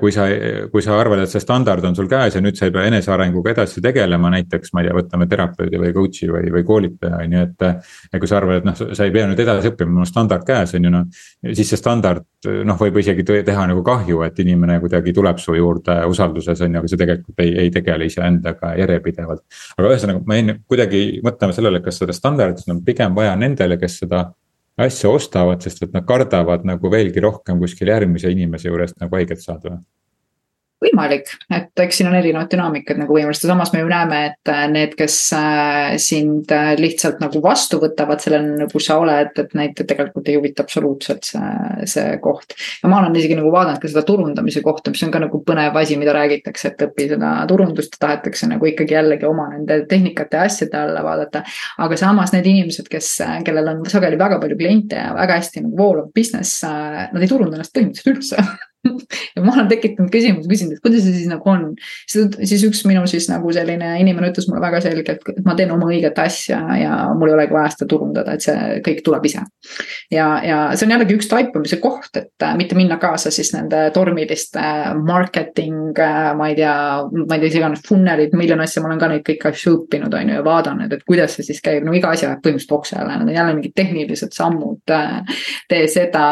[0.00, 0.24] kui sa,
[0.72, 3.52] kui sa arvad, et see standard on sul käes ja nüüd sa ei pea enesearenguga
[3.52, 7.42] edasi tegelema, näiteks ma ei tea, võtame terapeudi või coach'i või, või koolitaja on ju,
[7.44, 7.66] et.
[8.12, 10.46] ja kui sa arvad, et noh, sa ei pea nüüd edasi õppima, mul on standard
[10.48, 11.22] käes, on ju noh.
[11.52, 12.24] siis see standard
[12.64, 16.80] noh, võib isegi teha nagu kahju, et inimene kuidagi tuleb su juurde usalduses on ju,
[16.80, 19.44] aga see tegelikult ei, ei tegele iseendaga järjepidevalt.
[19.76, 24.00] aga ühesõnaga, ma jäin kuidagi mõtlema sellele, kas seda standardit on pigem vaja nendele, kes
[24.06, 24.30] seda
[24.80, 29.42] asja ostavad, sest et nad kardavad nagu veelgi rohkem kuskil järgmise inimese juurest nagu haiget
[29.42, 29.78] saada
[30.82, 34.64] võimalik, et eks siin on erinevad dünaamikad nagu võimalused, samas me ju näeme, et äh,
[34.72, 39.76] need, kes äh, sind äh, lihtsalt nagu vastu võtavad sellena, nagu sa oled, et neid
[39.78, 42.56] tegelikult ei huvita absoluutselt see, see koht.
[42.82, 45.78] ja ma olen isegi nagu vaadanud ka seda turundamise kohta, mis on ka nagu põnev
[45.80, 50.48] asi, mida räägitakse, et õpi seda turundust, tahetakse nagu ikkagi jällegi oma nende tehnikate ja
[50.48, 51.44] asjade alla vaadata.
[51.82, 53.14] aga samas need inimesed, kes,
[53.46, 57.58] kellel on sageli väga palju kliente ja väga hästi nagu voolav business, nad ei turunda
[57.58, 58.42] ennast põhimõtteliselt üldse
[59.36, 61.68] ja ma olen tekitanud küsimuse, küsinud, et kuidas see siis nagu on.
[62.08, 65.90] siis üks minu siis nagu selline inimene ütles mulle väga selgelt, et ma teen oma
[65.90, 69.44] õiget asja ja mul ei olegi vaja seda turundada, et see kõik tuleb ise.
[70.12, 73.84] ja, ja see on jällegi üks taipamise koht, et äh, mitte minna kaasa siis nende
[73.94, 74.64] tormiliste
[75.02, 76.74] marketing, äh, ma ei tea,
[77.06, 80.18] ma ei tea, mis iganes funnelid, miljon asja, ma olen ka neid kõiki asju õppinud,
[80.18, 83.18] on ju, ja vaadanud, et kuidas see siis käib, no iga asja jääb põhimõtteliselt oksele,
[83.20, 84.82] need on jälle mingid tehnilised sammud.
[84.90, 85.40] Äh,
[85.70, 86.26] tee seda,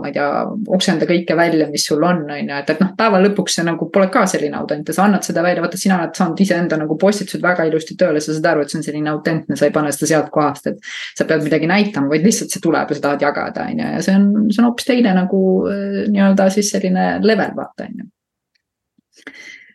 [0.00, 0.28] ma ei tea,
[0.76, 3.88] oksenda kõike välja, mis sul on, on ju, et, et noh, päeva lõpuks see nagu
[3.92, 7.44] pole ka selline autentne, sa annad seda välja, vaata, sina oled saanud iseenda nagu postitused
[7.44, 10.10] väga ilusti tööle, sa saad aru, et see on selline autentne, sa ei pane seda
[10.14, 10.92] sealt kohast, et.
[11.18, 14.02] sa pead midagi näitama, vaid lihtsalt see tuleb ja sa tahad jagada, on ju, ja
[14.04, 18.10] see on, see on hoopis teine nagu äh, nii-öelda siis selline level, vaata, on ju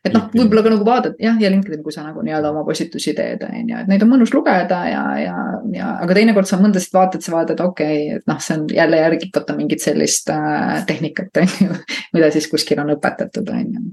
[0.07, 3.13] et noh, võib-olla ka nagu vaadata jah, ja LinkedIn, kui sa nagu nii-öelda oma postitusi
[3.17, 5.35] teed, on ju, et neid on mõnus lugeda ja, ja,
[5.73, 9.03] ja aga teinekord sa mõndasid vaatad, sa vaatad, okei okay,, et noh, see on jälle
[9.03, 11.77] järgib vaata mingit sellist äh, tehnikat, on ju,
[12.17, 13.85] mida siis kuskil on õpetatud, on ju.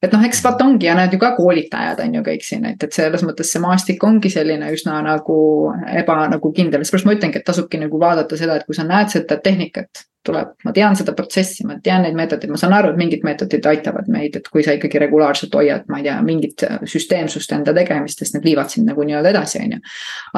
[0.00, 2.80] Et noh, eks vaata ongi ja need ju ka koolitajad on ju kõik siin, et,
[2.86, 5.40] et selles mõttes see maastik ongi selline üsna nagu
[5.92, 9.12] eba nagu kindel, seepärast ma ütlengi, et tasubki nagu vaadata seda, et kui sa näed
[9.12, 13.00] seda tehnikat tuleb, ma tean seda protsessi, ma tean neid meetodeid, ma saan aru, et
[13.00, 17.54] mingid meetodid aitavad meid, et kui sa ikkagi regulaarselt hoiad, ma ei tea, mingit süsteemsust
[17.56, 19.80] enda tegemistest, need viivad sind nagu nii-öelda edasi, on ju.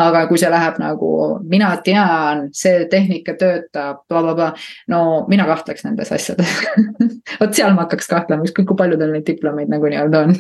[0.05, 1.11] aga kui see läheb nagu,
[1.51, 4.53] mina tean, see tehnika töötab bla, blablabla,
[4.93, 6.55] no mina kahtleks nendes asjades.
[7.41, 10.37] Vot seal ma hakkaks kahtlema, ükskõik kui palju tal neid diplomeid nagu nii-öelda on.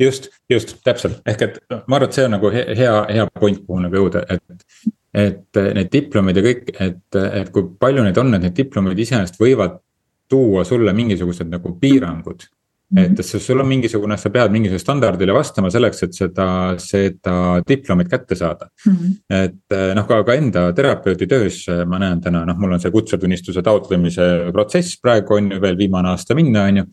[0.00, 3.80] Just, just täpselt, ehk et ma arvan, et see on nagu hea, hea point, kuhu
[3.80, 8.34] nagu jõuda, et et eh, need diplomid ja kõik, et, et kui palju neid on,
[8.36, 9.80] et need diplomid iseenesest võivad
[10.28, 12.98] tuua sulle mingisugused nagu piirangud mm.
[12.98, 13.20] -hmm.
[13.20, 18.34] et sul on mingisugune, sa pead mingisugusele standardile vastama selleks, et seda, seda diplomit kätte
[18.34, 18.92] saada mm.
[18.92, 19.14] -hmm.
[19.30, 22.90] et eh, noh, ka, ka enda terapeuti töös ma näen täna, noh, mul on see
[22.90, 26.84] kutsetunnistuse taotlemise protsess praegu on ju veel viimane aasta minna, on ju.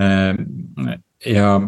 [0.00, 0.34] Eh,
[1.32, 1.60] ja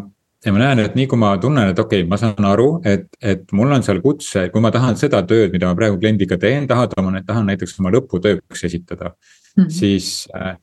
[0.45, 3.09] ja ma näen, et nii kui ma tunnen, et okei okay,, ma saan aru, et,
[3.19, 6.67] et mul on seal kutse, kui ma tahan seda tööd, mida ma praegu kliendiga teen,
[6.69, 9.63] tahad oma, tahan näiteks oma lõputööks esitada mm.
[9.63, 9.71] -hmm.
[9.75, 10.53] siis, äh,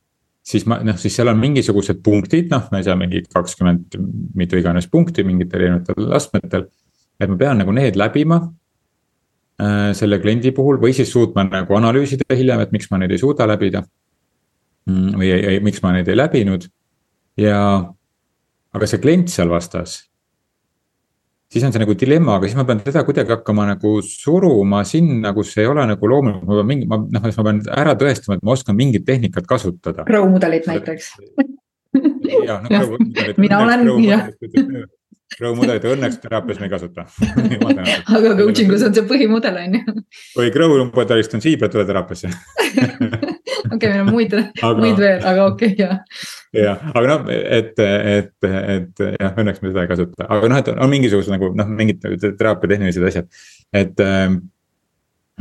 [0.47, 3.99] siis ma noh, siis seal on mingisugused punktid, noh, ma ei tea, mingi kakskümmend,
[4.35, 6.69] mitu iganes punkti mingitel erinevatel astmetel.
[7.21, 8.41] et ma pean nagu need läbima
[9.61, 13.19] äh, selle kliendi puhul või siis suutma nagu analüüsida hiljem, et miks ma neid ei
[13.19, 13.85] suuda läbida.
[14.87, 16.69] Mm, või ei, ei, miks ma neid ei läbinud
[17.37, 17.93] ja
[18.77, 20.03] aga see klient seal vastas.
[21.53, 25.31] siis on see nagu dilemma, aga siis ma pean teda kuidagi hakkama nagu suruma sinna,
[25.37, 28.45] kus ei ole nagu loomulik, ma pean mingi, ma noh, ma pean ära tõestama, et
[28.45, 30.05] ma oskan mingit tehnikat kasutada.
[30.09, 31.13] Grow mudelit näiteks.
[32.49, 33.41] jah, no grow mudelit.
[33.41, 34.29] mina olen, jah
[35.37, 37.03] Grow mudelit õnneks teraapias me ei kasuta
[38.17, 39.97] aga coaching us on see põhimudel on ju.
[40.37, 42.31] või Grow mudelist on siibra, tule teraapiasse
[43.77, 44.35] okei, meil on muid,
[44.81, 46.25] muid veel, aga okei okay,, jah.
[46.57, 50.73] jah, aga noh, et, et, et jah, õnneks me seda ei kasuta, aga noh, et
[50.75, 53.31] on mingisugused nagu noh, mingid teraapia tehnilised asjad,
[53.77, 54.37] et äh,.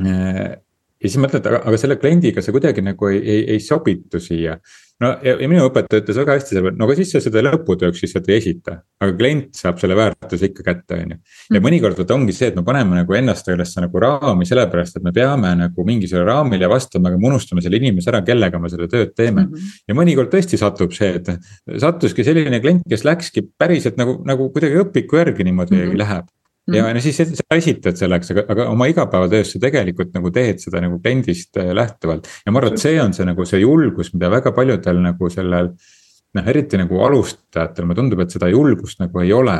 [0.06, 4.58] ja siis mõtled, aga, aga selle kliendiga see kuidagi nagu ei, ei, ei sobitu siia
[5.04, 7.42] no ja, ja minu õpetaja ütles väga hästi selle peale, no aga siis sa seda
[7.44, 8.78] lõputööks lihtsalt ei esita.
[9.04, 11.18] aga klient saab selle väärtuse ikka kätte, on ju.
[11.18, 11.66] ja mhm.
[11.68, 15.14] mõnikord vot ongi see, et me paneme nagu ennast sellesse nagu raami sellepärast, et me
[15.16, 19.12] peame nagu mingisugusele raamile vastama, aga me unustame selle inimese ära, kellega me seda tööd
[19.18, 19.52] teeme mm.
[19.52, 19.84] -hmm.
[19.92, 24.80] ja mõnikord tõesti satub see, et sattuski selline klient, kes läkski päriselt nagu, nagu kuidagi
[24.86, 26.02] õpiku järgi niimoodi mm -hmm.
[26.04, 26.32] läheb
[26.74, 26.98] ja mhm.
[26.98, 30.98] no siis sa esitad selleks, aga, aga oma igapäevatöös sa tegelikult nagu teed seda nagu
[31.02, 32.30] kliendist äh, lähtuvalt.
[32.46, 35.76] ja ma arvan, et see on see nagu see julgus, mida väga paljudel nagu sellel.
[36.36, 39.60] noh, eriti nagu alustajatel, mulle tundub, et seda julgust nagu ei ole.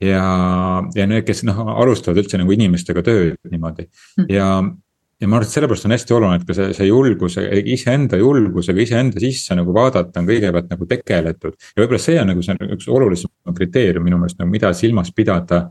[0.00, 0.26] ja,
[0.96, 4.28] ja need, kes noh, alustavad üldse nagu inimestega tööd niimoodi mm.
[4.32, 4.52] ja
[5.20, 7.36] ja ma arvan, et sellepärast on hästi oluline, et ka see, see julgus,
[7.74, 11.56] iseenda julgusega iseenda sisse nagu vaadata on kõigepealt nagu tegeletud.
[11.60, 15.62] ja võib-olla see on nagu see üks olulisem kriteerium minu meelest nagu mida silmas pidada.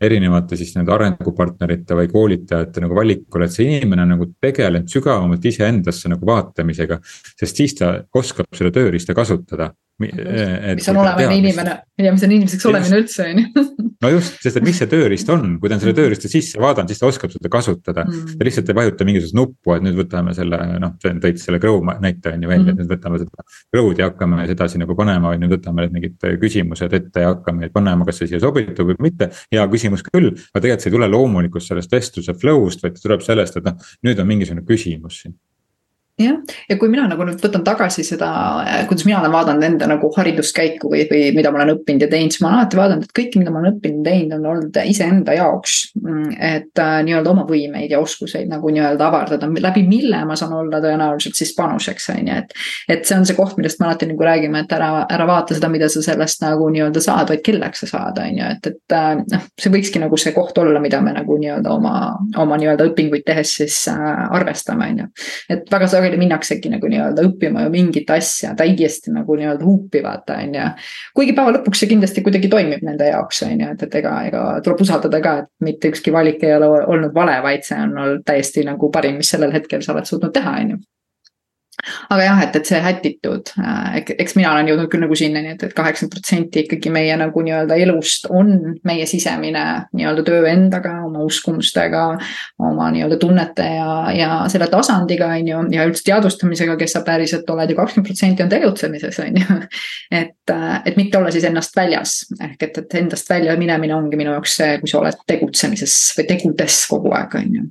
[0.00, 5.44] erinevate siis nende arengupartnerite või koolitajate nagu valikul, et see inimene on nagu tegelenud sügavamalt
[5.44, 7.00] iseendasse nagu vaatamisega.
[7.40, 12.66] sest siis ta oskab seda tööriista kasutada mis on olemine inimene ja mis on inimeseks
[12.70, 13.62] olemine üldse on ju.
[14.04, 15.98] no just, sest et mis see tööriist on, kui ta on selle mm.
[15.98, 18.36] tööriista sisse vaadanud, siis ta oskab seda kasutada mm..
[18.38, 22.34] ta lihtsalt ei vajuta mingisugust nuppu, et nüüd võtame selle noh, tõid selle Grow näite
[22.34, 23.46] on ju välja mm., et nüüd võtame seda.
[23.74, 27.66] Grow'd ja hakkame sedasi nagu panema, on ju, võtame need mingid küsimused ette ja hakkame
[27.66, 29.32] neid panema, kas see siia sobitub või mitte.
[29.50, 33.26] hea küsimus küll, aga tegelikult see ei tule loomulikust sellest vestluse flow'st, vaid ta tuleb
[33.26, 35.34] sellest, et noh, nüüd on mingisugune küsimus siin
[36.18, 38.28] jah, ja kui mina nagu nüüd võtan tagasi seda,
[38.88, 42.34] kuidas mina olen vaadanud enda nagu hariduskäiku või, või mida ma olen õppinud ja teinud,
[42.34, 44.80] siis ma olen alati vaadanud, et kõike, mida ma olen õppinud ja teinud, on olnud
[44.88, 45.76] iseenda jaoks.
[46.38, 50.80] et äh, nii-öelda oma võimeid ja oskuseid nagu nii-öelda avardada, läbi mille ma saan olla
[50.82, 52.54] tõenäoliselt siis panuseks, on ju, et.
[52.88, 55.70] et see on see koht, millest me alati nagu räägime, et ära, ära vaata seda,
[55.72, 59.22] mida sa sellest nagu nii-öelda saad, vaid kelleks sa saad, on ju, et, et äh,
[59.22, 61.94] noh, see võikski nagu see koht olla, mida me nagu nii-öelda oma,
[62.42, 65.08] oma nii-öelda õpinguid tehes siis äh, arvestame, on ju.
[65.56, 70.02] et väga sageli sageli minnaksegi nagu nii-öelda õppima ju mingit asja täiesti nagu nii-öelda huupi
[70.02, 70.66] vaata, on ju.
[71.14, 74.44] kuigi päeva lõpuks see kindlasti kuidagi toimib nende jaoks, on ju, et, et ega, ega
[74.64, 78.24] tuleb usaldada ka, et mitte ükski valik ei ole olnud vale, vaid see on olnud
[78.26, 80.84] täiesti nagu parim, mis sellel hetkel sa oled suutnud teha, on ju
[82.08, 85.64] aga jah, et, et see attitude, äh, eks mina olen jõudnud küll nagu sinnani, et,
[85.66, 88.52] et kaheksakümmend protsenti ikkagi meie nagu nii-öelda elust on
[88.88, 89.64] meie sisemine
[89.96, 92.04] nii-öelda töö endaga, oma uskumustega,
[92.64, 97.48] oma nii-öelda tunnete ja, ja selle tasandiga, on ju, ja üldse teadvustamisega, kes sa päriselt
[97.54, 99.58] oled ja kakskümmend protsenti on tegutsemises, on ju.
[100.22, 104.20] et, äh, et mitte olla siis ennast väljas, ehk et, et endast välja minemine ongi
[104.20, 107.66] minu jaoks see, kui sa oled tegutsemises või tegudes kogu aeg, on ju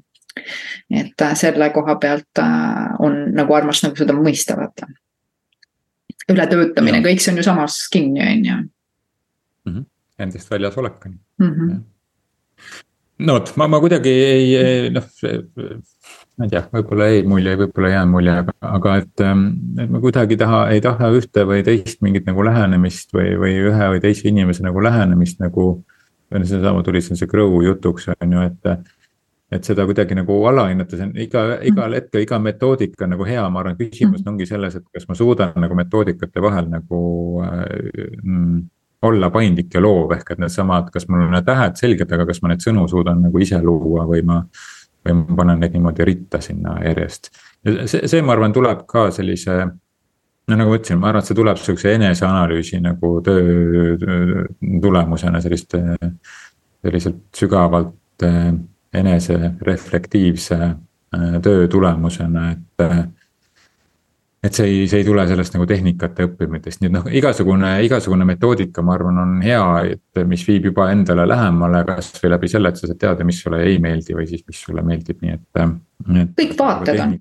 [0.90, 4.90] et äh, selle koha pealt äh, on nagu armas nagu seda mõista, vaata.
[6.32, 8.58] ületöötamine, kõik see on ju samas kinni, on ju.
[9.70, 9.86] Mhm.
[10.20, 11.54] Endast väljas olek on mm.
[11.54, 11.84] -hmm.
[13.20, 15.06] no vot, ma, ma kuidagi ei, ei noh
[16.38, 19.46] ma ei tea, võib-olla jäi mulje, võib-olla ei jäänud mulje, aga, aga et, ähm,
[19.82, 23.88] et ma kuidagi taha, ei taha ühte või teist mingit nagu lähenemist või, või ühe
[23.94, 25.68] või teise inimese nagu lähenemist nagu.
[26.30, 28.70] seesama tuli siin see Grow jutuks on ju, et
[29.52, 31.96] et seda kuidagi nagu alahinnata, see on iga, igal mhm.
[31.96, 34.34] hetkel iga metoodika nagu hea, ma arvan, küsimus mhm.
[34.34, 37.00] ongi selles, et kas ma suudan nagu metoodikate vahel nagu
[37.46, 37.62] äh,
[38.24, 38.58] mm,
[39.08, 42.42] olla paindlik ja loov, ehk et needsamad, kas mul on need tähed selged, aga kas
[42.44, 44.42] ma neid sõnu suudan nagu ise luua või ma.
[45.08, 47.30] või ma panen neid niimoodi ritta sinna järjest.
[47.86, 49.54] see, see, ma arvan, tuleb ka sellise
[50.48, 54.44] no nagu ma ütlesin, ma arvan, et see tuleb sihukese eneseanalüüsi nagu töö
[54.84, 55.84] tulemusena selliste,
[56.84, 58.52] selliselt sügavalt äh,
[59.02, 62.86] enesereflektiivse äh, töö tulemusena, et.
[62.86, 63.08] Äh,
[64.48, 68.24] et see ei, see ei tule sellest nagu tehnikate õppimisest, nii et noh, igasugune, igasugune
[68.30, 69.64] metoodika, ma arvan, on hea,
[69.96, 73.64] et mis viib juba endale lähemale, kasvõi läbi selle, et sa saad teada, mis sulle
[73.66, 76.32] ei meeldi või siis, mis sulle meeldib, nii et, et.
[76.38, 77.18] kõik vaated on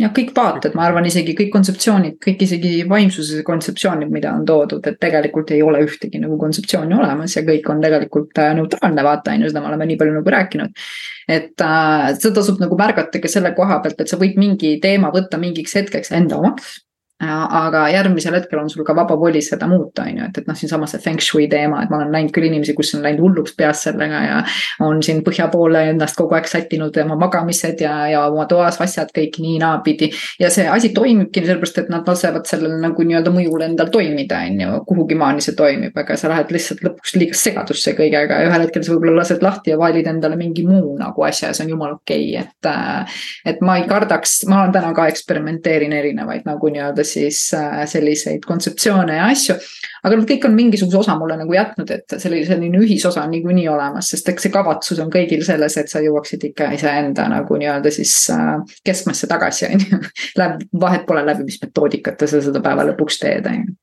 [0.00, 4.86] jah, kõik vaated, ma arvan isegi kõik kontseptsioonid, kõik isegi vaimsuse kontseptsioonid, mida on toodud,
[4.88, 9.34] et tegelikult ei ole ühtegi nagu kontseptsiooni olemas ja kõik on tegelikult äh, neutraalne vaata,
[9.34, 10.86] on ju, seda me oleme nii palju nagu rääkinud.
[11.28, 15.12] et äh, seda tasub nagu märgata ka selle koha pealt, et sa võid mingi teema
[15.14, 16.80] võtta mingiks hetkeks enda omaks
[17.22, 20.56] aga järgmisel hetkel on sul ka vaba voli seda muuta, on ju, et, et noh,
[20.58, 23.54] siinsamas see feng shui teema, et ma olen näinud küll inimesi, kus on läinud hulluks
[23.58, 24.38] peas sellega ja.
[24.82, 29.12] on siin põhja poole ennast kogu aeg sättinud oma magamised ja, ja oma toas asjad
[29.14, 30.10] kõik nii naapidi.
[30.42, 34.64] ja see asi toimibki sellepärast, et nad lasevad sellel nagu nii-öelda mõjul endal toimida, on
[34.64, 38.66] ju, kuhugi maani see toimib, aga sa lähed lihtsalt lõpuks liiga segadusse kõigega ja ühel
[38.66, 41.74] hetkel sa võib-olla lased lahti ja valid endale mingi muu nagu asja ja see on
[41.76, 43.54] jumala okei okay., et.
[43.54, 48.44] et ma ei kardaks, ma olen täna ka eksperimenteerin erinevaid nagu nii-öelda siis äh, selliseid
[48.46, 49.56] kontseptsioone ja asju.
[50.02, 53.68] aga nad kõik on mingisuguse osa mulle nagu jätnud, et selline, selline ühisosa on niikuinii
[53.70, 57.92] olemas, sest eks see kavatsus on kõigil selles, et sa jõuaksid ikka iseenda nagu nii-öelda
[57.94, 60.00] siis äh, keskmesse tagasi, on ju.
[60.86, 63.76] vahet pole läbi, mis metoodikate sa seda päeva lõpuks teed, on ju.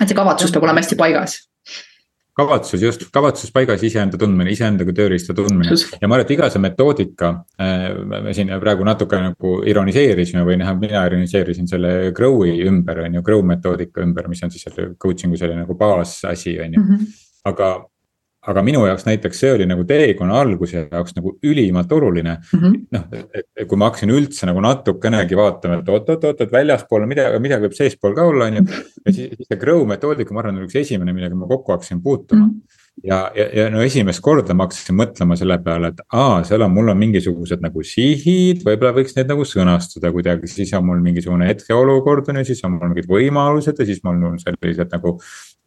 [0.00, 1.40] et see kavatsus peab olema hästi paigas
[2.40, 6.64] kavatsus just, kavatsus paigas, iseenda tundmine, iseendaga tööriista tundmine ja ma arvan, et iga see
[6.64, 7.86] metoodika äh,.
[8.26, 13.24] me siin praegu natuke nagu ironiseerisime või noh, mina ironiseerisin selle Grow'i ümber, on ju,
[13.26, 16.84] Grow metoodika ümber, mis on siis selle coaching'u selline nagu baasasi, on ju.
[16.84, 17.08] Mhm.
[17.50, 17.70] aga
[18.48, 22.78] aga minu jaoks näiteks see oli nagu teekonna alguse jaoks nagu ülimalt oluline mm -hmm..
[22.96, 27.68] noh, et kui ma hakkasin üldse nagu natukenegi vaatama, et oot-oot-oot, et väljaspool midagi, midagi
[27.68, 28.66] võib seespool ka olla, on ju.
[29.06, 32.02] ja siis, siis see Grow metoodika, ma arvan, oli üks esimene, millega ma kokku hakkasin
[32.02, 32.52] puutuma mm.
[32.52, 36.64] -hmm ja, ja, ja no esimest korda ma hakkasin mõtlema selle peale, et aa, seal
[36.66, 41.00] on, mul on mingisugused nagu sihid, võib-olla võiks neid nagu sõnastada kuidagi, siis on mul
[41.04, 45.16] mingisugune hetkeolukord on ju, siis on mul mingid võimalused ja siis mul on sellised nagu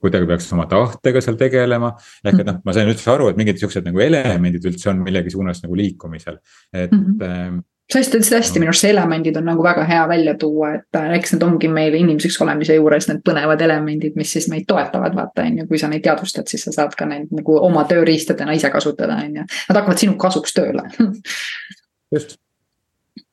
[0.03, 1.93] kuidagi peaks oma tahtega seal tegelema.
[2.23, 5.33] ehk et noh, ma sain üldse aru, et mingid siuksed nagu elemendid üldse on millegi
[5.33, 6.41] suunas nagu liikumisel,
[6.73, 7.05] et mm.
[7.19, 7.61] -hmm
[7.91, 11.09] sa ütlesid hästi, minu arust see elemendid on nagu väga hea välja tuua, et äh,
[11.17, 15.45] eks need ongi meil inimeseks olemise juures need põnevad elemendid, mis siis meid toetavad, vaata
[15.45, 18.71] on ju, kui sa neid teadvustad, siis sa saad ka neid nagu oma tööriistadena ise
[18.73, 19.45] kasutada, on ju.
[19.69, 20.87] Nad hakkavad sinu kasuks tööle
[22.15, 22.37] just,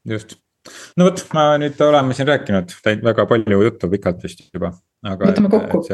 [0.08, 0.36] just.
[0.98, 2.74] no vot, ma nüüd oleme siin rääkinud,
[3.06, 4.74] väga palju juttu pikalt vist juba,
[5.06, 5.30] aga.
[5.30, 5.84] võtame kokku.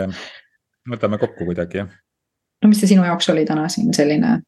[0.90, 1.94] Võtame kokku kuidagi jah.
[2.62, 4.40] no mis see sinu jaoks oli täna siin selline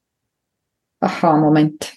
[1.04, 1.90] ahhaa-moment?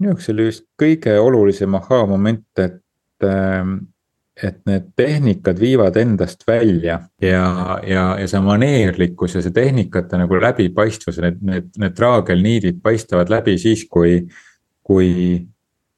[0.00, 3.74] minu jaoks oli vist kõige olulisem ahhaa-moment, et, ähm,
[4.42, 7.46] et need tehnikad viivad endast välja ja,
[7.86, 13.58] ja, ja see maneerlikkus ja see tehnikate nagu läbipaistvus, need, need, need traagelniidid paistavad läbi
[13.60, 14.22] siis, kui,
[14.82, 15.12] kui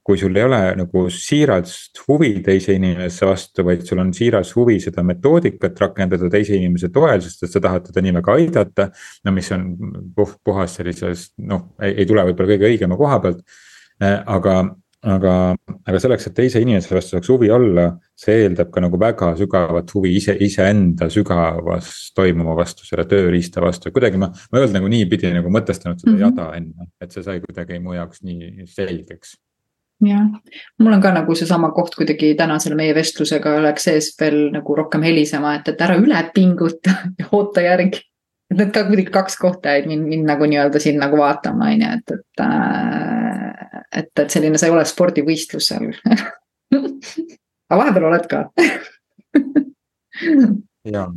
[0.05, 4.79] kui sul ei ole nagu siirast huvi teise inimese vastu, vaid sul on siiras huvi
[4.85, 8.91] seda metoodikat rakendada teise inimese toel, sest et sa tahad teda nii väga aidata.
[9.25, 9.71] no mis on
[10.17, 13.47] puht, puhas sellises noh, ei tule võib-olla kõige õigema koha pealt
[14.03, 14.55] Äh, aga,
[15.07, 15.33] aga,
[15.87, 17.87] aga selleks, et teise inimese vastu saaks huvi olla,
[18.19, 23.93] see eeldab ka nagu väga sügavat huvi ise, iseenda sügavas toimuva vastu, selle tööriista vastu,
[23.95, 26.27] kuidagi ma, ma ei olnud nagu niipidi nagu mõtestanud seda mm -hmm.
[26.27, 29.37] jada enne, et see sai kuidagi mu jaoks nii selgeks
[30.05, 30.25] jah,
[30.81, 34.77] mul on ka nagu seesama koht kuidagi täna selle meie vestlusega läks sees veel nagu
[34.77, 38.03] rohkem helisema, et, et ära üle pinguta ja oota järgi.
[38.51, 41.87] et need ka kuidagi kaks kohta jäid mind, mind nagu nii-öelda siin nagu vaatama, on
[41.87, 43.35] ju, et, et äh,
[43.95, 45.91] et, et selline, sa ei ole spordivõistlus seal
[46.75, 48.47] aga vahepeal oled ka.
[50.85, 51.09] Ja,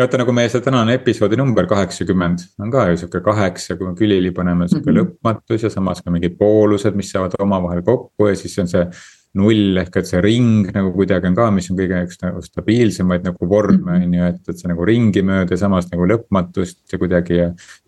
[0.00, 3.90] ja vaata nagu meie see tänane episoodi number kaheksakümmend on ka ju sihuke kaheksa, kui
[3.90, 5.10] me külili paneme sihuke mm -hmm.
[5.20, 8.86] lõpmatus ja samas ka mingid poolused, mis saavad omavahel kokku ja siis on see
[9.34, 13.28] null ehk et see ring nagu kuidagi on ka, mis on kõige üks nagu stabiilsemaid
[13.28, 16.98] nagu vorme on ju, et, et see nagu ringi mööda ja samas nagu lõpmatust ja
[16.98, 17.38] kuidagi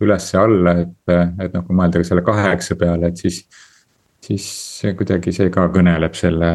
[0.00, 3.42] üles-alla, et, et noh, kui mõelda ka selle kaheksa peale, et siis
[4.26, 4.46] siis
[4.98, 6.50] kuidagi see ka kõneleb selle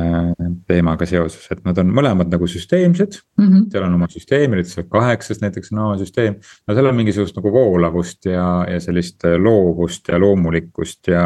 [0.70, 3.48] teemaga seoses, et nad on mõlemad nagu süsteemsed mm.
[3.48, 3.66] -hmm.
[3.74, 6.38] seal on oma süsteemid, see kaheksas näiteks on oma süsteem.
[6.68, 11.26] no seal on mingisugust nagu voolavust ja, ja sellist loovust ja loomulikkust ja,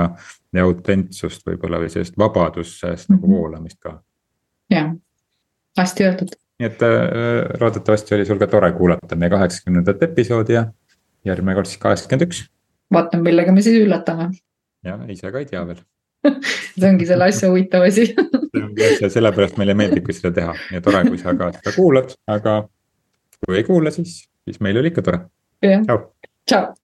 [0.53, 3.19] ja autentsust võib-olla või sellist vabadusest mm -hmm.
[3.19, 3.35] nagu mhm.
[3.37, 4.01] voolamist ka.
[4.69, 4.93] jah,
[5.77, 6.35] hästi öeldud.
[6.59, 10.65] nii et äh, loodetavasti oli sul ka tore kuulata meie kaheksakümnendat episoodi ja
[11.25, 12.45] järgmine kord siis kaheksakümmend üks.
[12.93, 14.31] vaatame, millega me siis üllatame.
[14.83, 15.85] ja ise ka ei tea veel
[16.79, 18.07] see ongi selle asja huvitav asi
[18.51, 22.13] see ongi asja, sellepärast meile meeldibki seda teha ja tore, kui sa ka seda kuulad,
[22.31, 22.61] aga
[23.45, 25.23] kui ei kuula, siis, siis meil oli ikka tore.
[26.49, 26.73] tšau.